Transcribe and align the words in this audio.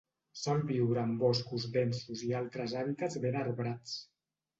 Sol 0.43 0.61
viure 0.69 1.01
en 1.09 1.11
boscos 1.23 1.67
densos 1.75 2.23
i 2.29 2.31
altres 2.39 2.73
hàbitats 2.81 3.19
ben 3.27 3.39
arbrats. 3.43 3.95